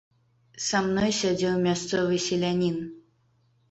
Са 0.67 0.81
мной 0.87 1.13
сядзеў 1.19 1.61
мясцовы 1.69 2.21
селянін. 2.29 2.85